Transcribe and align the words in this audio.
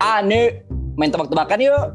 Ane, 0.00 0.64
main 0.96 1.12
tebak-tebakan 1.12 1.60
yuk. 1.60 1.86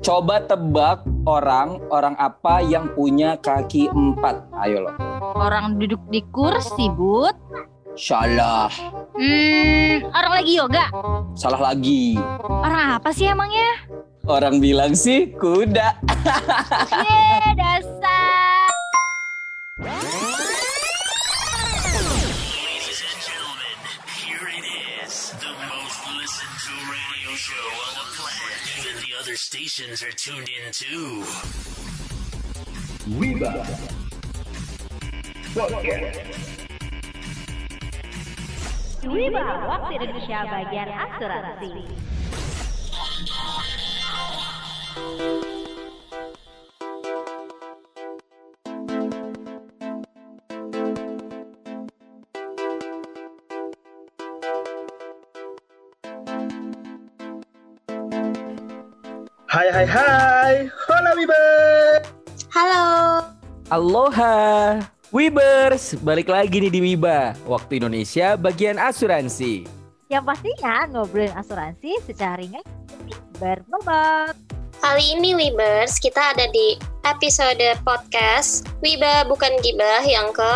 Coba 0.00 0.40
tebak 0.40 1.02
orang, 1.26 1.82
orang 1.90 2.16
apa 2.16 2.62
yang 2.62 2.88
punya 2.88 3.36
kaki 3.36 3.90
empat? 3.90 4.48
Ayo 4.56 4.86
loh. 4.86 4.94
Orang 5.34 5.76
duduk 5.76 6.00
di 6.08 6.24
kursi, 6.30 6.88
Bud. 6.88 7.34
Salah, 7.92 8.70
Hmm, 9.12 10.08
orang 10.08 10.32
lagi 10.32 10.52
yoga. 10.56 10.86
salah 11.34 11.60
lagi. 11.60 12.16
Orang 12.40 12.96
apa 12.96 13.10
sih 13.10 13.26
emangnya? 13.26 13.82
Orang 14.24 14.62
bilang 14.62 14.94
sih 14.94 15.34
kuda. 15.34 15.98
Ye, 16.88 17.26
dasar. 17.52 18.70
Stations 29.40 30.02
are 30.02 30.12
tuned 30.12 30.48
in 30.52 30.70
too. 30.70 31.24
Wiba 33.08 33.64
Podcast 35.56 36.20
Wiba, 39.00 39.44
waktu 39.64 39.96
Indonesia 39.96 40.44
bagian 40.44 40.92
asuransi. 40.92 41.72
Hai 59.50 59.66
hai 59.66 59.82
hai 59.82 60.54
Hola 60.86 61.10
Wiba 61.18 61.42
Halo. 62.54 62.86
Aloha. 63.66 64.78
Wibers, 65.10 65.98
balik 66.06 66.30
lagi 66.30 66.62
nih 66.62 66.70
di 66.70 66.78
Wiba. 66.78 67.34
Waktu 67.50 67.82
Indonesia 67.82 68.38
bagian 68.38 68.78
asuransi. 68.78 69.66
Yang 70.06 70.22
pastinya 70.22 70.86
ngobrolin 70.94 71.34
asuransi 71.34 71.98
secara 72.06 72.38
ringan 72.38 72.62
berbobot. 73.42 74.38
Kali 74.78 75.18
ini 75.18 75.34
Wibers 75.34 75.98
kita 75.98 76.30
ada 76.30 76.46
di 76.54 76.78
episode 77.02 77.74
podcast 77.82 78.70
Wiba 78.78 79.26
bukan 79.26 79.50
gibah 79.66 80.06
yang 80.06 80.30
ke 80.30 80.54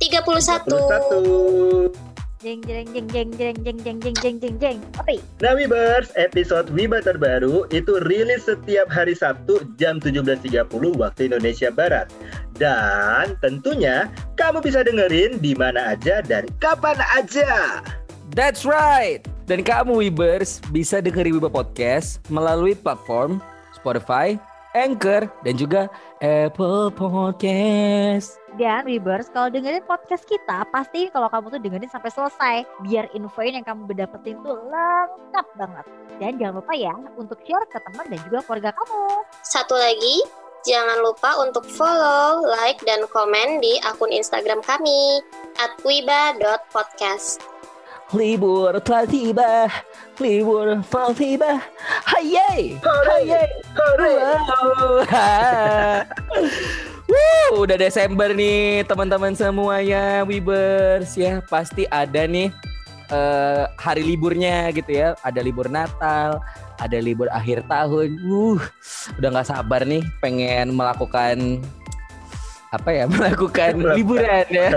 31. 0.00 0.64
31 0.64 2.09
Jeng 2.40 2.64
jeng 2.64 2.88
jeng 2.88 3.04
jeng 3.12 3.28
jeng 3.36 3.56
jeng 3.60 3.78
jeng 3.84 3.98
jeng 4.00 4.16
jeng 4.16 4.36
jeng 4.40 4.56
jeng. 4.56 4.78
Oke. 4.96 5.20
Nah 5.44 5.52
Wibers, 5.52 6.08
episode 6.16 6.72
Wiba 6.72 7.04
terbaru 7.04 7.68
itu 7.68 8.00
rilis 8.08 8.48
setiap 8.48 8.88
hari 8.88 9.12
Sabtu 9.12 9.60
jam 9.76 10.00
17.30 10.00 10.72
waktu 10.96 11.28
Indonesia 11.28 11.68
Barat. 11.68 12.08
Dan 12.56 13.36
tentunya 13.44 14.08
kamu 14.40 14.64
bisa 14.64 14.80
dengerin 14.80 15.36
di 15.44 15.52
mana 15.52 15.92
aja 15.92 16.24
dan 16.24 16.48
kapan 16.64 16.96
aja. 17.12 17.84
That's 18.32 18.64
right. 18.64 19.20
Dan 19.44 19.60
kamu 19.60 20.08
Wibers 20.08 20.64
bisa 20.72 21.04
dengerin 21.04 21.36
Wiba 21.36 21.52
Podcast 21.52 22.24
melalui 22.32 22.72
platform 22.72 23.44
Spotify, 23.76 24.40
Anchor, 24.74 25.26
dan 25.42 25.54
juga 25.58 25.90
Apple 26.22 26.94
Podcast. 26.94 28.38
Dan 28.54 28.86
Wibers, 28.86 29.30
kalau 29.30 29.50
dengerin 29.50 29.82
podcast 29.86 30.26
kita, 30.26 30.66
pasti 30.70 31.10
kalau 31.10 31.26
kamu 31.30 31.58
tuh 31.58 31.60
dengerin 31.62 31.90
sampai 31.90 32.10
selesai. 32.10 32.56
Biar 32.86 33.10
infoin 33.14 33.54
yang 33.54 33.66
kamu 33.66 33.90
dapetin 33.94 34.38
tuh 34.46 34.58
lengkap 34.70 35.46
banget. 35.58 35.86
Dan 36.22 36.38
jangan 36.38 36.62
lupa 36.62 36.72
ya, 36.78 36.94
untuk 37.18 37.38
share 37.42 37.66
ke 37.66 37.78
teman 37.90 38.06
dan 38.10 38.20
juga 38.26 38.38
keluarga 38.46 38.70
kamu. 38.74 39.04
Satu 39.42 39.74
lagi, 39.74 40.16
jangan 40.62 40.98
lupa 41.02 41.30
untuk 41.42 41.64
follow, 41.66 42.46
like, 42.46 42.78
dan 42.86 43.06
komen 43.10 43.58
di 43.58 43.78
akun 43.82 44.14
Instagram 44.14 44.62
kami 44.62 45.24
at 45.58 45.72
wiba.podcast. 45.82 47.49
Libur 48.10 48.74
telah 48.82 49.06
tiba, 49.06 49.70
libur 50.18 50.82
telah 50.82 51.14
tiba. 51.14 51.62
Hayay, 52.10 52.74
hayay. 52.82 53.46
Wow. 53.78 55.06
Wuh, 57.10 57.62
udah 57.62 57.74
Desember 57.74 58.30
nih 58.30 58.82
teman-teman 58.82 59.32
semuanya. 59.32 60.22
Wibers 60.22 61.14
ya 61.14 61.38
pasti 61.46 61.86
ada 61.86 62.26
nih 62.26 62.50
eh, 63.08 63.62
hari 63.78 64.02
liburnya 64.02 64.70
gitu 64.70 64.90
ya. 64.90 65.14
Ada 65.22 65.38
libur 65.38 65.66
Natal 65.66 66.38
ada 66.78 66.98
libur 66.98 67.26
akhir 67.30 67.66
tahun. 67.66 68.18
Uh 68.22 68.58
udah 69.18 69.28
nggak 69.30 69.48
sabar 69.48 69.82
nih 69.82 70.02
pengen 70.18 70.74
melakukan 70.74 71.62
apa 72.70 72.88
ya 72.90 73.04
melakukan 73.10 73.78
Melakukan. 73.78 73.94
liburan 73.94 74.46
ya. 74.50 74.68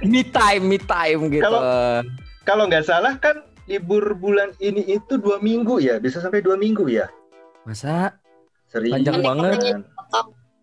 Me 0.00 0.20
time 0.24 0.62
me 0.64 0.78
time 0.78 1.20
gitu. 1.28 1.44
Kalau- 1.44 2.04
Kalau 2.48 2.64
nggak 2.64 2.88
salah 2.88 3.20
kan 3.20 3.44
libur 3.68 4.16
bulan 4.16 4.56
ini 4.56 4.80
itu 4.88 5.20
dua 5.20 5.36
minggu 5.36 5.84
ya, 5.84 6.00
bisa 6.00 6.16
sampai 6.24 6.40
dua 6.40 6.56
minggu 6.56 6.88
ya. 6.88 7.04
masa 7.68 8.16
Sering. 8.72 9.04
Panjang 9.04 9.20
banget. 9.20 9.84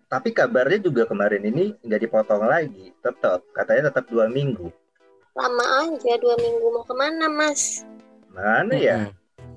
Tapi 0.09 0.33
kabarnya 0.33 0.81
juga 0.81 1.05
kemarin 1.05 1.45
ini 1.45 1.77
nggak 1.85 2.01
dipotong 2.09 2.49
lagi, 2.49 2.89
tetap 3.05 3.45
katanya 3.53 3.93
tetap 3.93 4.09
dua 4.09 4.25
minggu. 4.25 4.73
Lama 5.37 5.65
aja 5.85 6.17
dua 6.17 6.33
minggu 6.41 6.65
mau 6.73 6.81
ke 6.81 6.93
mana 6.97 7.29
mas? 7.29 7.85
Mana 8.33 8.73
ya? 8.73 9.13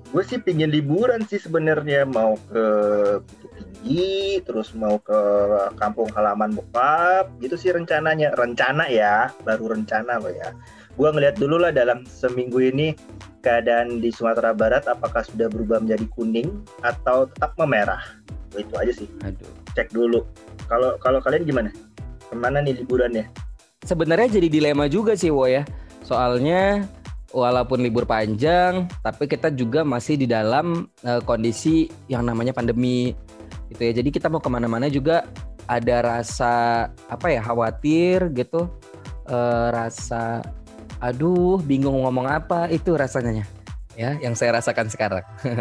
gue 0.09 0.23
sih 0.25 0.41
pingin 0.41 0.73
liburan 0.73 1.21
sih 1.29 1.37
sebenarnya 1.37 2.01
mau 2.09 2.33
ke 2.49 2.63
Bukit 3.21 3.49
Tinggi 3.53 4.41
terus 4.41 4.73
mau 4.73 4.97
ke 4.97 5.21
kampung 5.77 6.09
halaman 6.17 6.57
bokap 6.57 7.29
gitu 7.37 7.53
sih 7.53 7.69
rencananya 7.69 8.33
rencana 8.33 8.89
ya 8.89 9.29
baru 9.45 9.77
rencana 9.77 10.17
loh 10.17 10.33
ya 10.33 10.49
gue 10.99 11.09
ngeliat 11.15 11.39
dulu 11.39 11.63
lah 11.63 11.71
dalam 11.71 12.03
seminggu 12.03 12.59
ini 12.59 12.91
keadaan 13.39 14.03
di 14.03 14.11
Sumatera 14.11 14.51
Barat 14.51 14.83
apakah 14.83 15.23
sudah 15.23 15.47
berubah 15.47 15.79
menjadi 15.79 16.03
kuning 16.11 16.51
atau 16.83 17.23
tetap 17.31 17.55
memerah? 17.55 18.03
Itu 18.51 18.75
aja 18.75 18.91
sih. 18.91 19.07
Aduh. 19.23 19.47
Cek 19.79 19.95
dulu. 19.95 20.27
Kalau 20.67 20.99
kalau 20.99 21.23
kalian 21.23 21.47
gimana? 21.47 21.71
Ke 22.27 22.35
mana 22.35 22.59
nih 22.59 22.83
liburannya? 22.83 23.31
Sebenarnya 23.87 24.43
jadi 24.43 24.51
dilema 24.51 24.91
juga 24.91 25.15
sih 25.15 25.31
Wo 25.31 25.47
ya. 25.47 25.63
Soalnya 26.03 26.83
walaupun 27.31 27.79
libur 27.79 28.03
panjang, 28.03 28.91
tapi 28.99 29.31
kita 29.31 29.55
juga 29.55 29.87
masih 29.87 30.19
di 30.19 30.27
dalam 30.27 30.91
eh, 31.07 31.23
kondisi 31.23 31.87
yang 32.11 32.27
namanya 32.27 32.51
pandemi 32.51 33.15
gitu 33.71 33.87
ya. 33.87 34.03
Jadi 34.03 34.11
kita 34.11 34.27
mau 34.27 34.43
ke 34.43 34.51
mana-mana 34.51 34.91
juga 34.91 35.23
ada 35.63 36.03
rasa 36.03 36.89
apa 37.07 37.31
ya 37.31 37.39
khawatir 37.39 38.35
gitu, 38.35 38.67
Eh, 39.29 39.67
rasa 39.69 40.41
aduh 40.99 41.59
bingung 41.63 42.03
ngomong 42.03 42.27
apa 42.27 42.67
itu 42.67 42.91
rasanya 42.95 43.47
ya 43.95 44.15
yang 44.23 44.31
saya 44.35 44.55
rasakan 44.59 44.87
sekarang. 44.87 45.23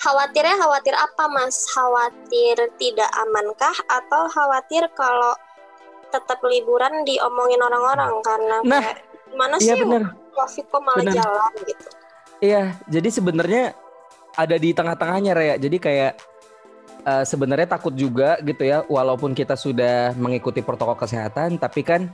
Khawatirnya 0.00 0.56
khawatir 0.56 0.96
apa 0.96 1.24
mas? 1.28 1.68
Khawatir 1.72 2.56
tidak 2.80 3.10
amankah 3.20 3.76
atau 3.88 4.28
khawatir 4.32 4.88
kalau 4.96 5.36
tetap 6.08 6.40
liburan 6.44 7.04
diomongin 7.04 7.60
orang-orang 7.60 8.12
karena 8.24 8.56
Nah, 8.64 8.80
kayak, 8.82 8.96
mana 9.36 9.56
Iya 9.60 9.76
sih 9.76 9.84
benar. 9.84 10.02
covid 10.34 10.64
kok 10.66 10.82
malah 10.82 11.04
Benar. 11.04 11.14
jalan 11.20 11.52
gitu? 11.68 11.88
Iya, 12.40 12.62
jadi 12.88 13.08
sebenarnya 13.12 13.64
ada 14.34 14.56
di 14.56 14.70
tengah-tengahnya 14.72 15.32
Rea. 15.36 15.54
Jadi 15.60 15.76
kayak 15.76 16.12
eh, 17.04 17.24
sebenarnya 17.28 17.68
takut 17.68 17.92
juga 17.92 18.40
gitu 18.40 18.64
ya, 18.64 18.84
walaupun 18.88 19.36
kita 19.36 19.54
sudah 19.56 20.16
mengikuti 20.16 20.64
protokol 20.64 20.96
kesehatan, 20.96 21.60
tapi 21.60 21.84
kan 21.84 22.08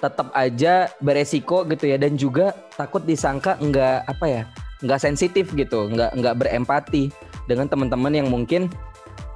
tetap 0.00 0.32
aja 0.32 0.88
beresiko 1.04 1.62
gitu 1.68 1.92
ya, 1.92 2.00
dan 2.00 2.16
juga 2.16 2.56
takut 2.74 3.04
disangka 3.04 3.60
nggak 3.60 4.08
apa 4.08 4.26
ya, 4.26 4.42
nggak 4.80 5.00
sensitif 5.00 5.52
gitu, 5.52 5.92
nggak 5.92 6.16
nggak 6.16 6.34
berempati 6.40 7.12
dengan 7.44 7.68
teman-teman 7.68 8.12
yang 8.16 8.28
mungkin 8.32 8.72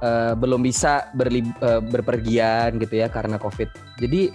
eh, 0.01 0.33
belum 0.33 0.65
bisa 0.65 1.13
berlib- 1.13 1.57
eh, 1.61 1.81
berpergian 1.85 2.81
gitu 2.81 2.97
ya 2.97 3.07
karena 3.07 3.37
covid. 3.37 3.69
Jadi 4.01 4.33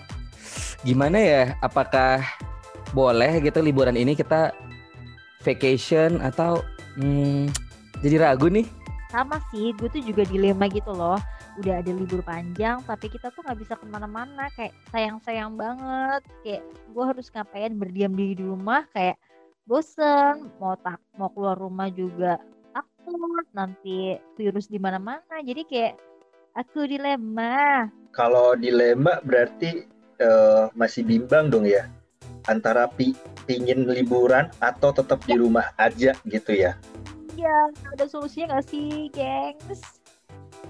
gimana 0.87 1.19
ya? 1.19 1.43
Apakah 1.61 2.23
boleh 2.95 3.43
gitu 3.43 3.63
liburan 3.63 3.95
ini 3.95 4.15
kita 4.19 4.55
vacation 5.43 6.19
atau 6.23 6.61
hmm, 6.99 7.49
jadi 8.03 8.17
ragu 8.31 8.51
nih 8.51 8.67
Sama 9.11 9.43
sih, 9.51 9.75
gue 9.75 9.91
tuh 9.91 10.03
juga 10.07 10.23
dilema 10.23 10.71
gitu 10.71 10.95
loh. 10.95 11.19
Udah 11.59 11.83
ada 11.83 11.91
libur 11.91 12.23
panjang, 12.23 12.79
tapi 12.87 13.11
kita 13.11 13.35
tuh 13.35 13.43
nggak 13.43 13.59
bisa 13.59 13.75
ke 13.75 13.87
mana-mana. 13.91 14.47
Kayak 14.55 14.75
sayang-sayang 14.95 15.59
banget. 15.59 16.23
Kayak 16.47 16.63
gue 16.95 17.05
harus 17.05 17.27
ngapain 17.35 17.75
berdiam 17.75 18.15
diri 18.15 18.39
di 18.39 18.45
rumah. 18.47 18.87
Kayak 18.95 19.19
bosen, 19.67 20.55
mau 20.63 20.79
tak 20.79 21.03
mau 21.19 21.31
keluar 21.35 21.59
rumah 21.59 21.91
juga 21.91 22.39
takut 22.71 23.47
nanti 23.57 24.15
virus 24.39 24.71
di 24.71 24.79
mana-mana. 24.79 25.43
Jadi 25.43 25.63
kayak 25.67 25.95
aku 26.55 26.87
dilema. 26.87 27.91
Kalau 28.15 28.55
dilema 28.55 29.19
berarti 29.23 29.87
eh, 30.23 30.65
masih 30.79 31.03
bimbang 31.03 31.51
dong 31.51 31.67
ya. 31.67 31.87
antara 32.49 32.89
pi 32.89 33.13
pingin 33.45 33.85
liburan 33.85 34.49
atau 34.65 34.97
tetap 34.97 35.21
di 35.29 35.37
rumah 35.37 35.77
aja 35.77 36.17
gitu 36.25 36.57
ya. 36.57 36.73
Iya, 37.37 37.69
ada 37.93 38.09
solusinya 38.09 38.57
nggak 38.57 38.67
sih, 38.69 39.13
gengs? 39.13 40.00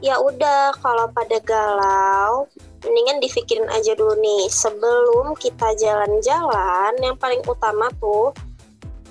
Ya 0.00 0.16
udah, 0.16 0.72
kalau 0.80 1.12
pada 1.12 1.36
galau, 1.44 2.48
mendingan 2.80 3.20
dipikirin 3.20 3.68
aja 3.68 3.92
dulu 3.92 4.16
nih. 4.16 4.48
Sebelum 4.48 5.36
kita 5.36 5.76
jalan-jalan, 5.76 6.96
yang 7.04 7.20
paling 7.20 7.44
utama 7.44 7.92
tuh 8.00 8.32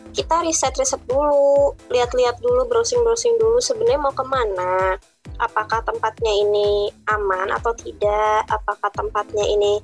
kita 0.10 0.42
riset-riset 0.42 0.98
dulu, 1.06 1.78
lihat-lihat 1.94 2.42
dulu, 2.42 2.66
browsing-browsing 2.66 3.38
dulu 3.38 3.62
sebenarnya 3.62 4.02
mau 4.02 4.14
ke 4.14 4.26
mana. 4.26 4.98
Apakah 5.38 5.86
tempatnya 5.86 6.34
ini 6.34 6.90
aman 7.06 7.54
atau 7.54 7.72
tidak? 7.78 8.50
Apakah 8.50 8.90
tempatnya 8.90 9.46
ini 9.46 9.78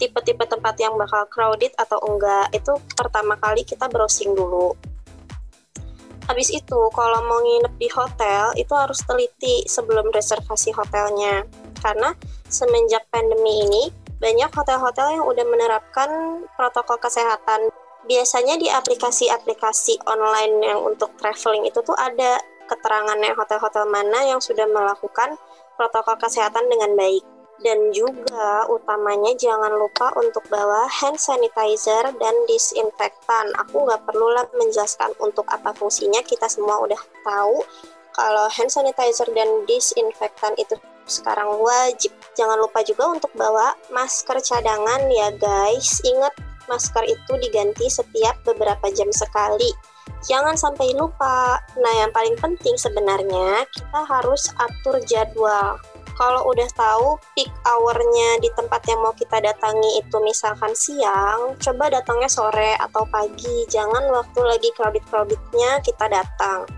tipe-tipe 0.00 0.48
tempat 0.48 0.80
yang 0.80 0.96
bakal 0.96 1.28
crowded 1.28 1.76
atau 1.76 2.00
enggak? 2.08 2.48
Itu 2.56 2.80
pertama 2.96 3.36
kali 3.36 3.68
kita 3.68 3.86
browsing 3.92 4.32
dulu. 4.32 4.72
Habis 6.30 6.54
itu, 6.54 6.80
kalau 6.94 7.18
mau 7.26 7.42
nginep 7.42 7.74
di 7.82 7.88
hotel, 7.90 8.54
itu 8.54 8.72
harus 8.72 9.02
teliti 9.02 9.66
sebelum 9.66 10.10
reservasi 10.14 10.70
hotelnya. 10.70 11.42
Karena 11.82 12.14
semenjak 12.46 13.02
pandemi 13.10 13.66
ini, 13.66 13.82
banyak 14.22 14.54
hotel-hotel 14.54 15.18
yang 15.18 15.24
udah 15.26 15.42
menerapkan 15.50 16.10
protokol 16.54 16.94
kesehatan 17.02 17.74
biasanya 18.06 18.58
di 18.58 18.70
aplikasi-aplikasi 18.70 19.98
online 20.06 20.62
yang 20.62 20.78
untuk 20.82 21.14
traveling 21.18 21.66
itu 21.66 21.82
tuh 21.82 21.94
ada 21.94 22.38
keterangannya 22.66 23.34
hotel-hotel 23.34 23.86
mana 23.90 24.26
yang 24.26 24.38
sudah 24.38 24.66
melakukan 24.70 25.34
protokol 25.74 26.14
kesehatan 26.18 26.66
dengan 26.70 26.94
baik. 26.94 27.22
Dan 27.62 27.94
juga 27.94 28.66
utamanya 28.66 29.38
jangan 29.38 29.70
lupa 29.78 30.10
untuk 30.18 30.42
bawa 30.50 30.90
hand 30.90 31.14
sanitizer 31.14 32.10
dan 32.18 32.34
disinfektan. 32.50 33.54
Aku 33.66 33.86
nggak 33.86 34.02
perlu 34.02 34.34
lah 34.34 34.46
menjelaskan 34.58 35.14
untuk 35.22 35.46
apa 35.46 35.70
fungsinya, 35.70 36.26
kita 36.26 36.50
semua 36.50 36.82
udah 36.82 36.98
tahu 37.22 37.62
kalau 38.12 38.46
hand 38.52 38.68
sanitizer 38.68 39.24
dan 39.32 39.48
disinfektan 39.64 40.52
itu 40.60 40.76
sekarang 41.08 41.48
wajib. 41.58 42.12
Jangan 42.36 42.60
lupa 42.60 42.84
juga 42.84 43.08
untuk 43.10 43.32
bawa 43.34 43.74
masker 43.90 44.38
cadangan 44.42 45.08
ya 45.08 45.32
guys. 45.38 46.02
Ingat 46.04 46.34
masker 46.66 47.04
itu 47.08 47.32
diganti 47.40 47.88
setiap 47.88 48.38
beberapa 48.46 48.90
jam 48.92 49.08
sekali. 49.10 49.70
Jangan 50.22 50.54
sampai 50.54 50.94
lupa. 50.94 51.58
Nah, 51.78 51.94
yang 51.98 52.14
paling 52.14 52.38
penting 52.38 52.78
sebenarnya 52.78 53.66
kita 53.74 54.00
harus 54.06 54.50
atur 54.54 55.02
jadwal. 55.02 55.82
Kalau 56.12 56.44
udah 56.52 56.68
tahu 56.76 57.16
peak 57.32 57.48
hour-nya 57.64 58.38
di 58.44 58.52
tempat 58.52 58.84
yang 58.84 59.00
mau 59.00 59.16
kita 59.16 59.40
datangi 59.40 60.04
itu 60.04 60.16
misalkan 60.20 60.72
siang, 60.76 61.56
coba 61.56 61.88
datangnya 61.88 62.28
sore 62.28 62.76
atau 62.76 63.08
pagi. 63.08 63.64
Jangan 63.72 64.12
waktu 64.12 64.40
lagi 64.44 64.68
crowded-crowdednya 64.76 65.80
kita 65.80 66.06
datang. 66.12 66.68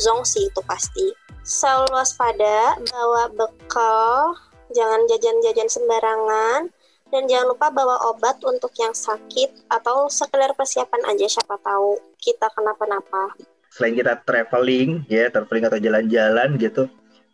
Zong 0.00 0.24
sih 0.24 0.48
itu 0.48 0.60
pasti. 0.64 1.12
Selalu 1.44 1.96
waspada, 1.96 2.76
bawa 2.92 3.32
bekal, 3.32 4.36
jangan 4.72 5.00
jajan-jajan 5.08 5.68
sembarangan, 5.68 6.68
dan 7.08 7.22
jangan 7.24 7.56
lupa 7.56 7.72
bawa 7.72 7.96
obat 8.12 8.36
untuk 8.44 8.72
yang 8.76 8.92
sakit 8.92 9.68
atau 9.72 10.12
sekedar 10.12 10.52
persiapan 10.52 11.08
aja 11.08 11.40
siapa 11.40 11.56
tahu 11.64 11.96
kita 12.20 12.52
kenapa-napa. 12.52 13.32
Selain 13.72 13.96
kita 13.96 14.20
traveling, 14.28 15.08
ya 15.08 15.32
traveling 15.32 15.64
atau 15.72 15.80
jalan-jalan 15.80 16.56
gitu, 16.60 16.84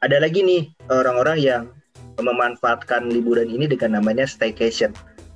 ada 0.04 0.20
lagi 0.20 0.44
nih 0.44 0.68
orang-orang 0.92 1.38
yang 1.40 1.64
memanfaatkan 2.20 3.08
liburan 3.08 3.48
ini 3.48 3.64
dengan 3.64 3.98
namanya 3.98 4.28
staycation. 4.28 4.92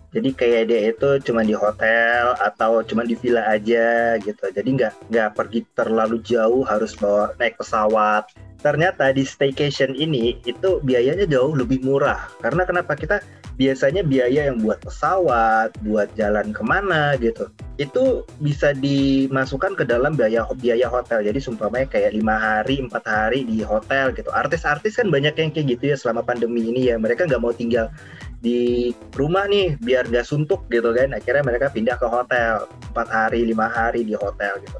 Jadi 0.08 0.32
kayak 0.32 0.72
dia 0.72 0.80
itu 0.92 1.20
cuma 1.24 1.44
di 1.44 1.52
hotel 1.52 2.32
atau 2.40 2.80
cuma 2.80 3.04
di 3.04 3.12
villa 3.16 3.44
aja 3.48 4.16
gitu. 4.20 4.44
Jadi 4.48 4.68
nggak 4.76 5.12
nggak 5.12 5.28
pergi 5.36 5.60
terlalu 5.76 6.20
jauh 6.24 6.64
harus 6.64 6.96
bawa 6.96 7.32
naik 7.36 7.60
pesawat. 7.60 8.28
Ternyata 8.60 9.12
di 9.12 9.24
staycation 9.24 9.92
ini 9.96 10.40
itu 10.48 10.80
biayanya 10.80 11.28
jauh 11.28 11.52
lebih 11.52 11.84
murah. 11.84 12.24
Karena 12.40 12.64
kenapa 12.64 12.96
kita 12.96 13.20
biasanya 13.58 14.06
biaya 14.06 14.48
yang 14.48 14.62
buat 14.62 14.78
pesawat, 14.86 15.74
buat 15.82 16.06
jalan 16.14 16.54
ke 16.54 16.62
mana 16.62 17.18
gitu, 17.18 17.50
itu 17.82 18.22
bisa 18.38 18.70
dimasukkan 18.70 19.74
ke 19.74 19.82
dalam 19.82 20.14
biaya 20.14 20.46
biaya 20.62 20.86
hotel. 20.86 21.26
Jadi 21.26 21.42
sumpamanya 21.42 21.90
kayak 21.90 22.14
lima 22.14 22.38
hari, 22.38 22.78
empat 22.78 23.02
hari 23.02 23.42
di 23.42 23.66
hotel 23.66 24.14
gitu. 24.14 24.30
Artis-artis 24.30 24.94
kan 24.94 25.10
banyak 25.10 25.34
yang 25.34 25.50
kayak 25.50 25.66
gitu 25.74 25.84
ya 25.90 25.96
selama 25.98 26.22
pandemi 26.22 26.70
ini 26.70 26.94
ya. 26.94 26.96
Mereka 27.02 27.26
nggak 27.26 27.42
mau 27.42 27.50
tinggal 27.50 27.90
di 28.38 28.94
rumah 29.18 29.50
nih 29.50 29.74
biar 29.82 30.06
nggak 30.06 30.24
suntuk 30.24 30.62
gitu 30.70 30.94
kan. 30.94 31.10
Akhirnya 31.10 31.42
mereka 31.42 31.74
pindah 31.74 31.98
ke 31.98 32.06
hotel 32.06 32.62
empat 32.94 33.08
hari, 33.10 33.42
lima 33.42 33.66
hari 33.66 34.06
di 34.06 34.14
hotel 34.14 34.62
gitu. 34.62 34.78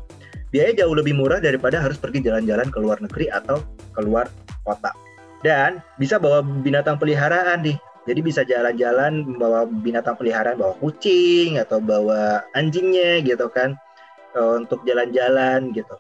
Biaya 0.54 0.72
jauh 0.72 0.94
lebih 0.94 1.18
murah 1.18 1.42
daripada 1.42 1.82
harus 1.82 1.98
pergi 1.98 2.22
jalan-jalan 2.24 2.70
ke 2.70 2.78
luar 2.78 3.02
negeri 3.02 3.26
atau 3.28 3.58
keluar 3.90 4.30
kota. 4.62 4.94
Dan 5.42 5.78
bisa 5.98 6.18
bawa 6.18 6.42
binatang 6.42 6.98
peliharaan 6.98 7.62
nih 7.62 7.78
jadi 8.08 8.20
bisa 8.24 8.40
jalan-jalan 8.48 9.28
membawa 9.28 9.68
binatang 9.68 10.16
peliharaan, 10.16 10.56
bawa 10.56 10.72
kucing 10.80 11.60
atau 11.60 11.76
bawa 11.76 12.40
anjingnya 12.56 13.20
gitu 13.20 13.52
kan 13.52 13.76
eh, 14.32 14.52
untuk 14.56 14.80
jalan-jalan 14.88 15.76
gitu. 15.76 15.94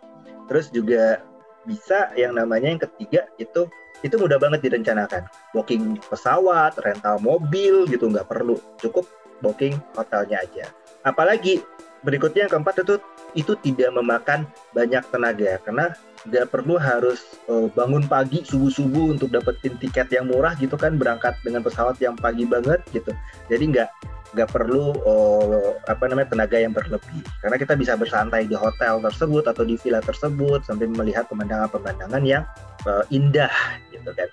Terus 0.48 0.72
juga 0.72 1.20
bisa 1.68 2.08
yang 2.16 2.32
namanya 2.32 2.72
yang 2.72 2.80
ketiga 2.80 3.28
itu 3.36 3.68
itu 4.00 4.16
mudah 4.16 4.40
banget 4.40 4.64
direncanakan. 4.64 5.28
Booking 5.52 6.00
pesawat, 6.08 6.80
rental 6.80 7.20
mobil 7.20 7.84
gitu 7.92 8.08
nggak 8.08 8.24
perlu, 8.24 8.56
cukup 8.80 9.04
booking 9.44 9.76
hotelnya 9.92 10.40
aja. 10.40 10.72
Apalagi 11.04 11.60
berikutnya 12.00 12.48
yang 12.48 12.52
keempat 12.58 12.86
itu 12.86 12.94
itu 13.36 13.52
tidak 13.60 13.90
memakan 13.92 14.48
banyak 14.72 15.04
tenaga 15.12 15.60
karena 15.66 15.86
nggak 16.28 16.52
perlu 16.52 16.76
harus 16.76 17.40
uh, 17.48 17.66
bangun 17.72 18.04
pagi 18.04 18.44
subuh 18.44 18.68
subuh 18.68 19.16
untuk 19.16 19.32
dapetin 19.32 19.74
tiket 19.80 20.12
yang 20.12 20.28
murah 20.28 20.52
gitu 20.60 20.76
kan 20.76 21.00
berangkat 21.00 21.34
dengan 21.40 21.64
pesawat 21.64 21.96
yang 21.98 22.14
pagi 22.14 22.44
banget 22.44 22.84
gitu. 22.92 23.10
Jadi 23.48 23.64
nggak 23.72 23.88
nggak 24.36 24.52
perlu 24.52 24.92
uh, 25.08 25.72
apa 25.88 26.04
namanya 26.04 26.36
tenaga 26.36 26.60
yang 26.60 26.76
berlebih. 26.76 27.24
Karena 27.40 27.56
kita 27.56 27.74
bisa 27.74 27.96
bersantai 27.96 28.44
di 28.44 28.52
hotel 28.52 29.00
tersebut 29.00 29.48
atau 29.48 29.64
di 29.64 29.80
villa 29.80 30.04
tersebut 30.04 30.60
sambil 30.68 30.92
melihat 30.92 31.24
pemandangan-pemandangan 31.32 32.22
yang 32.28 32.44
uh, 32.84 33.04
indah 33.08 33.52
gitu 33.88 34.12
kan. 34.12 34.28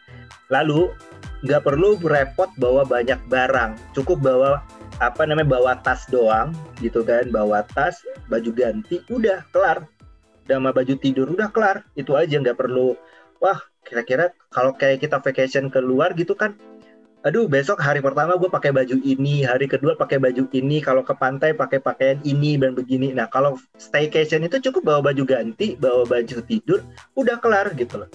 Lalu 0.52 0.92
nggak 1.48 1.64
perlu 1.64 1.96
repot 2.04 2.52
bawa 2.60 2.84
banyak 2.84 3.18
barang. 3.32 3.80
Cukup 3.96 4.20
bawa 4.20 4.60
apa 5.04 5.28
namanya 5.28 5.60
bawa 5.60 5.76
tas 5.84 6.08
doang 6.08 6.56
gitu 6.80 7.04
kan 7.04 7.28
bawa 7.28 7.68
tas 7.76 8.00
baju 8.32 8.48
ganti 8.56 9.04
udah 9.12 9.44
kelar 9.52 9.84
sama 10.46 10.70
baju 10.72 10.94
tidur 10.98 11.28
udah 11.34 11.50
kelar. 11.50 11.84
Itu 11.98 12.14
aja 12.16 12.38
nggak 12.38 12.58
perlu 12.58 12.94
wah 13.46 13.60
kira-kira 13.86 14.32
kalau 14.50 14.74
kayak 14.74 15.04
kita 15.04 15.22
vacation 15.22 15.70
keluar 15.70 16.16
gitu 16.16 16.34
kan 16.34 16.56
aduh 17.26 17.50
besok 17.50 17.82
hari 17.82 18.06
pertama 18.06 18.38
gue 18.38 18.50
pakai 18.50 18.70
baju 18.70 19.02
ini 19.02 19.42
hari 19.42 19.66
kedua 19.66 19.98
pakai 19.98 20.22
baju 20.22 20.46
ini 20.54 20.78
kalau 20.78 21.02
ke 21.02 21.14
pantai 21.18 21.58
pakai 21.58 21.82
pakaian 21.82 22.22
ini 22.22 22.54
dan 22.54 22.78
begini. 22.78 23.18
Nah 23.18 23.26
kalau 23.34 23.58
staycation 23.82 24.46
itu 24.46 24.62
cukup 24.70 24.94
bawa 24.94 25.10
baju 25.10 25.26
ganti 25.26 25.74
bawa 25.74 26.06
baju 26.06 26.38
tidur 26.46 26.86
udah 27.18 27.42
kelar 27.42 27.74
gitu 27.74 28.06
loh. 28.06 28.10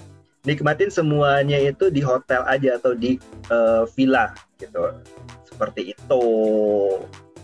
Nikmatin 0.47 0.95
semuanya 0.95 1.59
itu 1.59 1.91
di 1.91 1.99
hotel 2.07 2.47
aja 2.47 2.79
atau 2.79 2.95
di 2.95 3.19
uh, 3.51 3.83
villa 3.99 4.31
gitu. 4.63 4.79
Seperti 5.43 5.91
itu. 5.91 6.25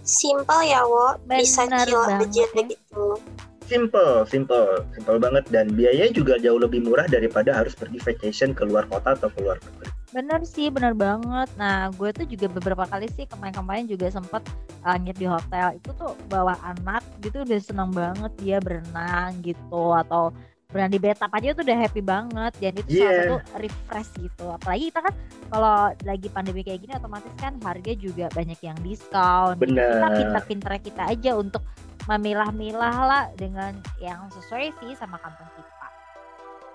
Simple 0.07 0.63
ya 0.71 0.87
wo. 0.87 1.19
Bisa 1.27 1.67
chill 1.67 1.99
aja 1.99 2.47
gitu 2.63 3.19
Simple, 3.67 4.23
simple, 4.31 4.87
simple 4.95 5.19
banget 5.19 5.43
dan 5.51 5.67
biayanya 5.75 6.15
juga 6.15 6.39
jauh 6.39 6.63
lebih 6.63 6.87
murah 6.87 7.11
daripada 7.11 7.51
harus 7.51 7.75
pergi 7.75 7.99
vacation 7.99 8.55
ke 8.55 8.63
luar 8.63 8.87
kota 8.87 9.19
atau 9.19 9.27
ke 9.27 9.43
luar 9.43 9.59
negeri. 9.59 9.91
Bener 10.15 10.41
sih, 10.47 10.71
bener 10.71 10.95
banget. 10.95 11.51
Nah, 11.59 11.91
gue 11.91 12.15
tuh 12.15 12.31
juga 12.31 12.47
beberapa 12.47 12.87
kali 12.87 13.11
sih 13.11 13.27
kemarin-kemarin 13.27 13.91
juga 13.91 14.07
sempet 14.07 14.47
uh, 14.87 14.95
nginep 14.95 15.19
di 15.19 15.27
hotel. 15.27 15.67
Itu 15.83 15.91
tuh 15.99 16.15
bawa 16.31 16.55
anak 16.63 17.03
gitu 17.27 17.43
udah 17.43 17.59
seneng 17.59 17.91
banget 17.91 18.31
dia 18.39 18.63
berenang 18.63 19.35
gitu 19.43 19.83
atau 19.99 20.31
berenang 20.71 20.95
di 20.95 21.01
bathtub 21.03 21.31
aja 21.35 21.49
tuh 21.55 21.63
udah 21.67 21.79
happy 21.79 22.03
banget 22.03 22.53
dan 22.59 22.73
itu 22.75 22.91
salah 22.91 23.03
Iya. 23.03 23.19
satu 23.19 23.37
refresh 23.59 24.11
gitu. 24.23 24.45
Apalagi 24.47 24.85
kita 24.95 25.01
kan 25.03 25.15
kalau 25.51 25.77
lagi 26.07 26.29
pandemi 26.31 26.63
kayak 26.63 26.81
gini 26.87 26.93
otomatis 26.95 27.35
kan 27.35 27.53
harga 27.67 27.93
juga 27.99 28.31
banyak 28.31 28.59
yang 28.63 28.79
diskon. 28.87 29.59
gitu. 29.59 29.75
Kita 29.75 30.07
Bener. 30.07 30.15
pinter-pinter 30.15 30.73
kita 30.87 31.03
aja 31.11 31.31
untuk 31.35 31.67
memilah-milah 32.07 32.97
lah 33.03 33.25
dengan 33.35 33.75
yang 33.99 34.31
sesuai 34.31 34.71
sih 34.83 34.95
sama 34.95 35.19
kantong 35.19 35.51
kita. 35.59 35.87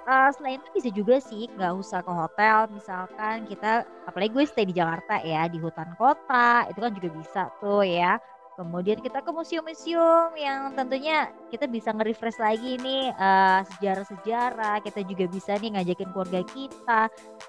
Eh, 0.01 0.29
selain 0.33 0.57
itu 0.57 0.69
bisa 0.73 0.89
juga 0.89 1.15
sih 1.21 1.45
nggak 1.55 1.73
usah 1.77 2.01
ke 2.01 2.11
hotel. 2.11 2.67
Misalkan 2.73 3.45
kita 3.45 3.85
apalagi 4.09 4.33
gue 4.33 4.45
stay 4.49 4.65
di 4.65 4.73
Jakarta 4.73 5.21
ya 5.21 5.45
di 5.45 5.61
hutan 5.61 5.93
kota 5.95 6.65
itu 6.67 6.79
kan 6.81 6.91
juga 6.97 7.09
bisa 7.13 7.41
tuh 7.61 7.85
ya. 7.85 8.17
Kemudian 8.59 8.99
kita 8.99 9.23
ke 9.23 9.31
museum-museum 9.31 10.35
yang 10.37 10.75
tentunya 10.75 11.31
kita 11.49 11.65
bisa 11.65 11.95
nge-refresh 11.95 12.37
lagi 12.41 12.81
nih 12.81 13.13
eh, 13.13 13.59
sejarah-sejarah. 13.77 14.81
Kita 14.81 15.05
juga 15.05 15.25
bisa 15.29 15.55
nih 15.61 15.77
ngajakin 15.77 16.09
keluarga 16.11 16.41
kita. 16.49 17.01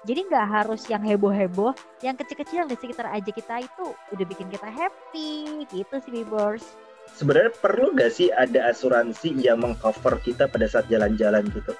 Jadi 0.05 0.19
nggak 0.29 0.47
harus 0.47 0.85
yang 0.87 1.01
heboh-heboh. 1.01 1.73
Yang 2.05 2.23
kecil-kecil 2.23 2.69
di 2.69 2.77
sekitar 2.77 3.09
aja 3.09 3.31
kita 3.33 3.65
itu 3.65 3.85
udah 4.13 4.25
bikin 4.29 4.47
kita 4.53 4.69
happy. 4.69 5.65
Gitu 5.73 5.95
sih 6.05 6.13
Bibors 6.21 6.92
sebenarnya 7.11 7.51
perlu 7.59 7.93
gak 7.95 8.11
sih 8.11 8.31
ada 8.31 8.71
asuransi 8.71 9.35
yang 9.37 9.61
mengcover 9.61 10.19
kita 10.23 10.47
pada 10.47 10.65
saat 10.67 10.87
jalan-jalan 10.87 11.45
gitu? 11.51 11.73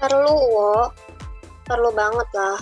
Perlu, 0.00 0.34
wo. 0.34 0.90
Perlu 1.66 1.90
banget 1.92 2.28
lah. 2.36 2.58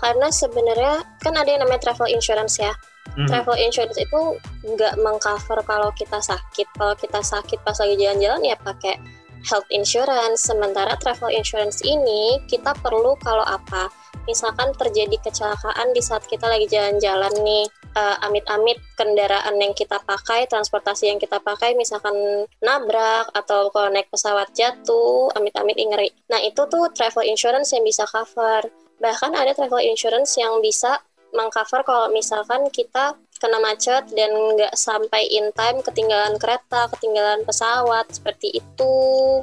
Karena 0.00 0.28
sebenarnya 0.28 1.00
kan 1.22 1.32
ada 1.32 1.48
yang 1.48 1.64
namanya 1.64 1.90
travel 1.90 2.10
insurance 2.12 2.60
ya. 2.60 2.76
Hmm. 3.14 3.30
Travel 3.30 3.56
insurance 3.56 3.96
itu 3.96 4.20
nggak 4.66 5.00
mengcover 5.00 5.62
kalau 5.64 5.88
kita 5.94 6.18
sakit. 6.18 6.66
Kalau 6.76 6.92
kita 6.98 7.22
sakit 7.22 7.62
pas 7.62 7.78
lagi 7.78 7.94
jalan-jalan 7.96 8.42
ya 8.42 8.56
pakai 8.60 8.98
health 9.46 9.68
insurance. 9.70 10.44
Sementara 10.48 10.96
travel 10.98 11.30
insurance 11.30 11.80
ini 11.84 12.42
kita 12.50 12.74
perlu 12.80 13.14
kalau 13.22 13.44
apa? 13.46 13.88
Misalkan 14.24 14.72
terjadi 14.74 15.20
kecelakaan 15.20 15.92
di 15.92 16.00
saat 16.00 16.24
kita 16.24 16.48
lagi 16.48 16.64
jalan-jalan 16.66 17.32
nih, 17.44 17.64
eh, 17.94 18.16
amit-amit 18.26 18.78
kendaraan 18.98 19.56
yang 19.58 19.72
kita 19.72 20.02
pakai, 20.02 20.46
transportasi 20.50 21.10
yang 21.10 21.18
kita 21.22 21.38
pakai, 21.40 21.78
misalkan 21.78 22.14
nabrak 22.60 23.30
atau 23.32 23.70
kalau 23.70 23.88
naik 23.90 24.10
pesawat 24.10 24.50
jatuh, 24.52 25.30
amit-amit 25.38 25.78
ngeri. 25.78 26.10
Nah 26.30 26.42
itu 26.42 26.66
tuh 26.66 26.90
travel 26.92 27.24
insurance 27.26 27.72
yang 27.72 27.86
bisa 27.86 28.04
cover. 28.10 28.66
Bahkan 28.98 29.32
ada 29.34 29.52
travel 29.54 29.82
insurance 29.82 30.38
yang 30.38 30.58
bisa 30.62 31.02
mengcover 31.34 31.82
kalau 31.82 32.06
misalkan 32.14 32.70
kita 32.70 33.18
kena 33.44 33.60
macet 33.60 34.08
dan 34.16 34.32
nggak 34.32 34.72
sampai 34.72 35.28
in 35.28 35.52
time 35.52 35.84
ketinggalan 35.84 36.40
kereta, 36.40 36.88
ketinggalan 36.96 37.44
pesawat 37.44 38.08
seperti 38.08 38.56
itu. 38.56 38.94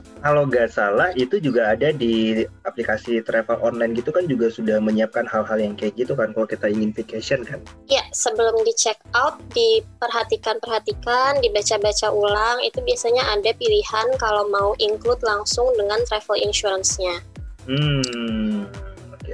Kalau 0.01 0.49
nggak 0.49 0.73
salah 0.73 1.13
itu 1.13 1.37
juga 1.37 1.77
ada 1.77 1.93
di 1.93 2.41
aplikasi 2.65 3.21
travel 3.21 3.61
online 3.61 3.93
gitu 3.93 4.09
kan 4.09 4.25
juga 4.25 4.49
sudah 4.49 4.81
menyiapkan 4.81 5.29
hal-hal 5.29 5.61
yang 5.61 5.77
kayak 5.77 5.93
gitu 6.01 6.17
kan 6.17 6.33
kalau 6.33 6.49
kita 6.49 6.65
ingin 6.65 6.89
vacation 6.89 7.45
kan. 7.45 7.61
Ya, 7.85 8.01
sebelum 8.09 8.57
di 8.65 8.73
check 8.73 8.97
out, 9.13 9.37
diperhatikan-perhatikan, 9.53 11.37
dibaca-baca 11.45 12.09
ulang, 12.09 12.57
itu 12.65 12.81
biasanya 12.81 13.21
ada 13.37 13.53
pilihan 13.53 14.07
kalau 14.17 14.49
mau 14.49 14.73
include 14.81 15.21
langsung 15.21 15.69
dengan 15.77 16.01
travel 16.09 16.41
insurance-nya. 16.41 17.21
Hmm, 17.69 18.65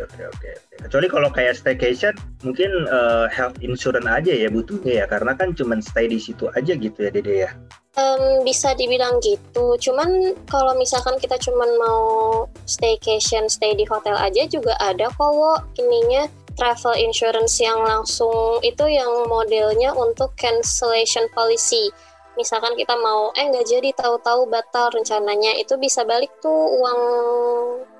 oke 0.03 0.21
oke 0.29 0.49
oke. 0.49 0.75
Kecuali 0.85 1.07
kalau 1.09 1.29
kayak 1.33 1.57
staycation, 1.57 2.13
mungkin 2.45 2.69
eh, 2.85 3.25
health 3.31 3.57
insurance 3.63 4.05
aja 4.05 4.33
ya 4.33 4.49
butuhnya 4.51 5.03
ya, 5.03 5.05
karena 5.09 5.33
kan 5.33 5.55
cuman 5.57 5.79
stay 5.81 6.05
di 6.05 6.21
situ 6.21 6.51
aja 6.53 6.73
gitu 6.75 6.97
ya 7.01 7.09
Dede 7.09 7.35
ya. 7.47 7.51
Em, 7.97 8.45
bisa 8.45 8.77
dibilang 8.77 9.17
gitu, 9.25 9.73
cuman 9.81 10.37
kalau 10.45 10.77
misalkan 10.77 11.17
kita 11.17 11.33
cuman 11.41 11.65
mau 11.81 12.05
staycation, 12.69 13.49
stay 13.49 13.73
di 13.73 13.89
hotel 13.89 14.13
aja 14.13 14.45
juga 14.45 14.77
ada 14.77 15.09
kok, 15.09 15.31
Wo, 15.33 15.57
ininya 15.81 16.29
travel 16.53 16.93
insurance 16.97 17.57
yang 17.57 17.81
langsung 17.81 18.61
itu 18.61 18.85
yang 18.85 19.09
modelnya 19.25 19.93
untuk 19.97 20.33
cancellation 20.37 21.25
policy. 21.33 21.89
Misalkan 22.37 22.77
kita 22.77 22.93
mau, 23.01 23.33
eh 23.33 23.49
nggak 23.49 23.65
jadi 23.65 23.89
tahu-tahu 23.97 24.45
batal 24.45 24.93
rencananya, 24.93 25.57
itu 25.57 25.73
bisa 25.81 26.05
balik 26.05 26.29
tuh 26.37 26.53
uang 26.53 27.01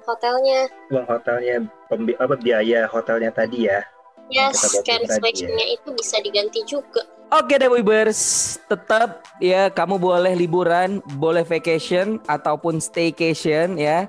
hotelnya. 0.07 0.71
Uang 0.89 1.05
hotelnya, 1.05 1.67
pembi- 1.91 2.17
apa 2.17 2.35
biaya 2.39 2.87
hotelnya 2.87 3.29
tadi 3.35 3.67
ya. 3.67 3.83
Yes, 4.27 4.59
cancellation-nya 4.83 5.65
itu 5.71 5.89
bisa 5.95 6.19
diganti 6.19 6.59
juga. 6.67 7.03
Oke 7.27 7.59
deh 7.59 7.67
Wibers, 7.67 8.55
tetap 8.71 9.23
ya 9.43 9.67
kamu 9.67 9.99
boleh 9.99 10.31
liburan, 10.35 11.03
boleh 11.19 11.43
vacation 11.43 12.23
ataupun 12.23 12.79
staycation 12.79 13.75
ya. 13.75 14.07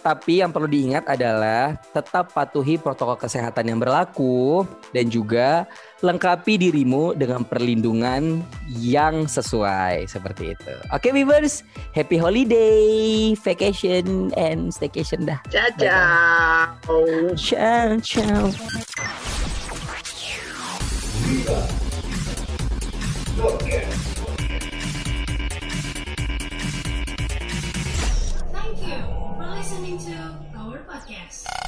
Tapi 0.00 0.40
yang 0.40 0.48
perlu 0.48 0.64
diingat 0.64 1.04
adalah 1.04 1.76
tetap 1.92 2.32
patuhi 2.32 2.80
protokol 2.80 3.20
kesehatan 3.20 3.68
yang 3.68 3.78
berlaku 3.80 4.64
dan 4.96 5.12
juga 5.12 5.68
lengkapi 6.00 6.56
dirimu 6.56 7.12
dengan 7.12 7.44
perlindungan 7.44 8.40
yang 8.72 9.28
sesuai 9.28 10.08
seperti 10.08 10.56
itu. 10.56 10.74
Oke 10.88 11.12
Wibers, 11.12 11.60
happy 11.92 12.16
holiday, 12.16 13.36
vacation 13.36 14.32
and 14.40 14.72
staycation 14.72 15.28
dah. 15.28 15.40
Ciao. 15.52 16.80
Ciao 17.36 18.00
ciao. 18.00 18.48
Thank 21.30 21.79
to 29.98 30.34
our 30.56 30.78
podcast. 30.86 31.59